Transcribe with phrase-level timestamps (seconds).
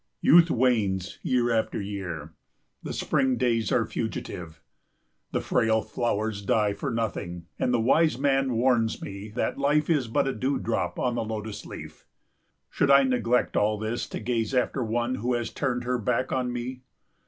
[0.19, 2.33] Youth wanes year after year;
[2.81, 4.59] the spring days are fugitive;
[5.31, 10.07] the frail flowers die for nothing, and the wise man warns me that life is
[10.07, 12.07] but a dew drop on the lotus leaf.
[12.71, 16.51] Should I neglect all this to gaze after one who has turned her back on
[16.51, 16.81] me?